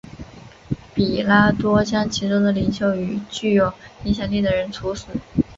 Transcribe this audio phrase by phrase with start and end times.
[0.95, 3.71] 彼拉多将其中的领袖与具有
[4.03, 5.05] 影响力的人处死。